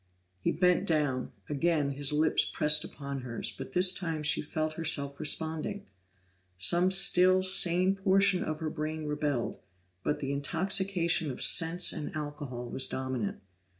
He 0.39 0.51
bent 0.51 0.87
down; 0.87 1.31
again 1.47 1.91
his 1.91 2.11
lips 2.11 2.43
pressed 2.43 2.83
upon 2.83 3.21
hers, 3.21 3.53
but 3.55 3.73
this 3.73 3.93
time 3.93 4.23
she 4.23 4.41
felt 4.41 4.73
herself 4.73 5.19
responding. 5.19 5.85
Some 6.57 6.89
still 6.89 7.43
sane 7.43 7.95
portion 7.97 8.43
of 8.43 8.61
her 8.61 8.71
brain 8.71 9.05
rebelled, 9.05 9.59
but 10.03 10.19
the 10.19 10.31
intoxication 10.31 11.29
of 11.29 11.39
sense 11.39 11.93
and 11.93 12.15
alcohol 12.15 12.67
was 12.71 12.87
dominant. 12.87 13.41